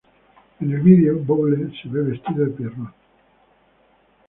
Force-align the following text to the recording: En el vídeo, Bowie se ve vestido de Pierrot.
En 0.59 0.71
el 0.73 0.81
vídeo, 0.81 1.19
Bowie 1.19 1.69
se 1.79 1.87
ve 1.87 2.01
vestido 2.01 2.45
de 2.45 2.49
Pierrot. 2.53 2.95